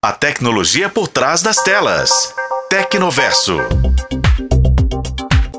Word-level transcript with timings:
A 0.00 0.12
tecnologia 0.12 0.88
por 0.88 1.08
trás 1.08 1.42
das 1.42 1.56
telas. 1.56 2.32
Tecnoverso. 2.70 3.58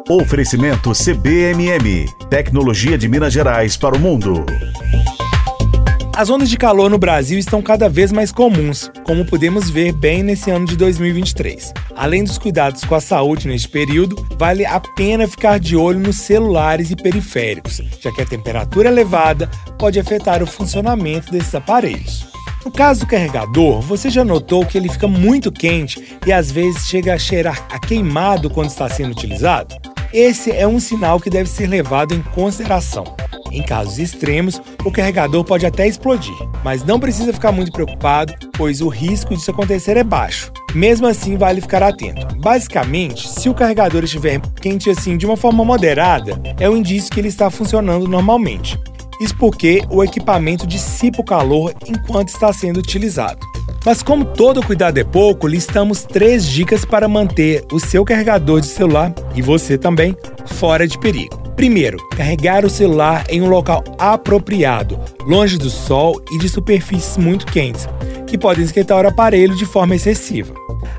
Oferecimento 0.09 0.93
CBMM. 0.93 2.05
Tecnologia 2.29 2.97
de 2.97 3.09
Minas 3.09 3.33
Gerais 3.33 3.75
para 3.75 3.97
o 3.97 3.99
mundo. 3.99 4.45
As 6.15 6.29
ondas 6.29 6.49
de 6.49 6.55
calor 6.55 6.89
no 6.89 6.97
Brasil 6.97 7.37
estão 7.37 7.61
cada 7.61 7.89
vez 7.89 8.13
mais 8.13 8.31
comuns, 8.31 8.89
como 9.03 9.25
podemos 9.25 9.69
ver 9.69 9.91
bem 9.91 10.23
nesse 10.23 10.49
ano 10.49 10.65
de 10.65 10.77
2023. 10.77 11.73
Além 11.93 12.23
dos 12.23 12.37
cuidados 12.37 12.85
com 12.85 12.95
a 12.95 13.01
saúde 13.01 13.45
neste 13.45 13.67
período, 13.67 14.25
vale 14.37 14.65
a 14.65 14.79
pena 14.79 15.27
ficar 15.27 15.59
de 15.59 15.75
olho 15.75 15.99
nos 15.99 16.15
celulares 16.15 16.91
e 16.91 16.95
periféricos, 16.95 17.81
já 17.99 18.09
que 18.13 18.21
a 18.21 18.25
temperatura 18.25 18.87
elevada 18.87 19.51
pode 19.77 19.99
afetar 19.99 20.41
o 20.41 20.47
funcionamento 20.47 21.29
desses 21.29 21.53
aparelhos. 21.53 22.38
No 22.65 22.71
caso 22.71 23.01
do 23.01 23.07
carregador, 23.07 23.79
você 23.79 24.09
já 24.09 24.25
notou 24.25 24.65
que 24.65 24.77
ele 24.77 24.89
fica 24.89 25.07
muito 25.07 25.51
quente 25.51 26.17
e 26.25 26.31
às 26.31 26.51
vezes 26.51 26.87
chega 26.87 27.13
a 27.13 27.17
cheirar 27.17 27.65
a 27.71 27.79
queimado 27.79 28.49
quando 28.49 28.69
está 28.69 28.89
sendo 28.89 29.11
utilizado? 29.11 29.75
Esse 30.11 30.51
é 30.51 30.67
um 30.67 30.79
sinal 30.79 31.19
que 31.19 31.29
deve 31.29 31.49
ser 31.49 31.67
levado 31.67 32.13
em 32.13 32.21
consideração. 32.21 33.03
Em 33.51 33.63
casos 33.63 33.97
extremos, 33.97 34.61
o 34.83 34.91
carregador 34.91 35.43
pode 35.43 35.65
até 35.65 35.87
explodir, 35.87 36.35
mas 36.63 36.83
não 36.83 36.99
precisa 36.99 37.31
ficar 37.31 37.51
muito 37.51 37.71
preocupado, 37.71 38.33
pois 38.57 38.81
o 38.81 38.89
risco 38.89 39.35
disso 39.35 39.51
acontecer 39.51 39.97
é 39.97 40.03
baixo. 40.03 40.51
Mesmo 40.73 41.07
assim, 41.07 41.37
vale 41.37 41.61
ficar 41.61 41.81
atento. 41.81 42.35
Basicamente, 42.37 43.27
se 43.27 43.49
o 43.49 43.53
carregador 43.53 44.03
estiver 44.03 44.39
quente 44.61 44.89
assim 44.89 45.17
de 45.17 45.25
uma 45.25 45.37
forma 45.37 45.63
moderada, 45.63 46.39
é 46.59 46.69
um 46.69 46.77
indício 46.77 47.09
que 47.09 47.19
ele 47.19 47.29
está 47.29 47.49
funcionando 47.49 48.07
normalmente. 48.07 48.77
Isso 49.19 49.35
porque 49.37 49.83
o 49.89 50.03
equipamento 50.03 50.65
dissipa 50.65 51.21
o 51.21 51.25
calor 51.25 51.73
enquanto 51.87 52.29
está 52.29 52.53
sendo 52.53 52.77
utilizado. 52.77 53.39
Mas 53.85 54.03
como 54.03 54.25
todo 54.25 54.65
cuidado 54.65 54.97
é 54.97 55.03
pouco, 55.03 55.47
listamos 55.47 56.03
três 56.03 56.45
dicas 56.45 56.83
para 56.85 57.07
manter 57.07 57.65
o 57.71 57.79
seu 57.79 58.03
carregador 58.03 58.61
de 58.61 58.67
celular 58.67 59.13
e 59.35 59.41
você 59.41 59.77
também 59.77 60.15
fora 60.45 60.87
de 60.87 60.97
perigo. 60.99 61.37
Primeiro, 61.55 61.97
carregar 62.15 62.65
o 62.65 62.69
celular 62.69 63.25
em 63.29 63.41
um 63.41 63.49
local 63.49 63.83
apropriado, 63.97 64.97
longe 65.25 65.57
do 65.57 65.69
sol 65.69 66.21
e 66.31 66.37
de 66.37 66.47
superfícies 66.47 67.17
muito 67.17 67.45
quentes, 67.45 67.87
que 68.25 68.37
podem 68.37 68.63
esquentar 68.63 69.03
o 69.03 69.09
aparelho 69.09 69.55
de 69.55 69.65
forma 69.65 69.95
excessiva. 69.95 70.53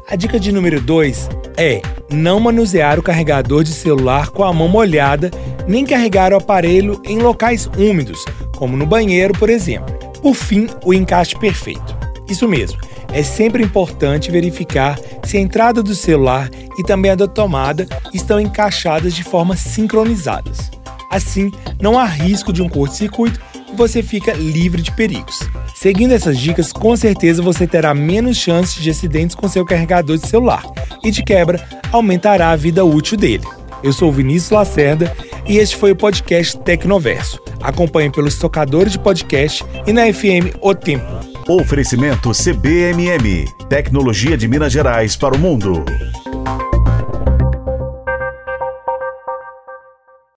A 0.09 0.17
dica 0.17 0.41
de 0.41 0.53
número 0.53 0.81
2 0.81 1.29
é 1.57 1.81
não 2.11 2.41
manusear 2.41 2.99
o 2.99 3.03
carregador 3.03 3.63
de 3.63 3.73
celular 3.73 4.31
com 4.31 4.45
a 4.45 4.53
mão 4.53 4.69
molhada 4.69 5.31
nem 5.69 5.85
carregar 5.85 6.33
o 6.33 6.37
aparelho 6.37 7.01
em 7.05 7.19
locais 7.19 7.67
úmidos, 7.79 8.25
como 8.57 8.77
no 8.77 8.87
banheiro, 8.87 9.33
por 9.39 9.49
exemplo. 9.49 9.95
Por 10.21 10.35
fim, 10.35 10.69
o 10.85 10.93
encaixe 10.93 11.39
perfeito. 11.39 11.97
Isso 12.29 12.49
mesmo, 12.49 12.79
é 13.13 13.23
sempre 13.23 13.63
importante 13.63 14.31
verificar 14.31 14.99
se 15.25 15.37
a 15.37 15.41
entrada 15.41 15.83
do 15.83 15.95
celular 15.95 16.51
e 16.79 16.83
também 16.83 17.11
a 17.11 17.15
da 17.15 17.27
tomada 17.27 17.87
estão 18.13 18.41
encaixadas 18.41 19.15
de 19.15 19.25
forma 19.25 19.57
sincronizadas. 19.57 20.71
Assim, 21.11 21.51
não 21.81 21.99
há 21.99 22.05
risco 22.05 22.53
de 22.53 22.63
um 22.63 22.69
curto-circuito 22.69 23.41
e 23.73 23.77
você 23.77 24.03
fica 24.03 24.33
livre 24.33 24.81
de 24.81 24.93
perigos. 24.93 25.41
Seguindo 25.81 26.13
essas 26.13 26.39
dicas, 26.39 26.75
com 26.75 26.95
certeza 26.95 27.41
você 27.41 27.67
terá 27.67 27.95
menos 27.95 28.37
chances 28.37 28.83
de 28.83 28.91
acidentes 28.91 29.35
com 29.35 29.49
seu 29.49 29.65
carregador 29.65 30.19
de 30.19 30.29
celular 30.29 30.63
e, 31.03 31.11
de 31.11 31.23
quebra, 31.23 31.59
aumentará 31.91 32.51
a 32.51 32.57
vida 32.57 32.85
útil 32.85 33.17
dele. 33.17 33.45
Eu 33.83 33.91
sou 33.91 34.13
Vinícius 34.13 34.51
Lacerda 34.51 35.11
e 35.49 35.57
este 35.57 35.79
foi 35.79 35.93
o 35.93 35.97
podcast 35.97 36.59
Tecnoverso. 36.59 37.43
Acompanhe 37.63 38.11
pelos 38.11 38.37
tocadores 38.37 38.93
de 38.93 38.99
podcast 38.99 39.65
e 39.87 39.93
na 39.95 40.03
FM 40.13 40.55
O 40.61 40.75
Tempo. 40.75 41.07
Oferecimento 41.49 42.31
CBMM. 42.33 43.47
Tecnologia 43.71 44.37
de 44.37 44.47
Minas 44.47 44.75
Gerais 44.75 45.17
para 45.17 45.35
o 45.35 45.39
mundo. 45.39 45.83